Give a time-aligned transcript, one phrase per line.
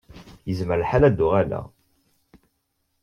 [0.49, 1.65] Yezmer lḥal ad d-uɣaleɣ.